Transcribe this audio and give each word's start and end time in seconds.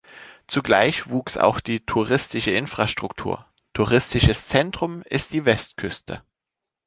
Zugleich 0.47 1.09
wuchs 1.11 1.37
auch 1.37 1.59
die 1.59 1.81
touristische 1.85 2.49
Infrastruktur, 2.49 3.45
touristisches 3.75 4.47
Zentrum 4.47 5.03
ist 5.03 5.31
die 5.31 5.45
Westküste. 5.45 6.23